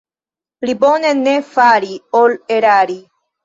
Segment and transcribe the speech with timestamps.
[0.65, 1.93] Pli bone ne fari,
[2.25, 3.01] ol erari.